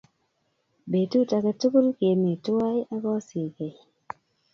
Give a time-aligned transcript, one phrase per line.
[0.89, 3.73] Petut ake tukuk kemi twai akoosikey.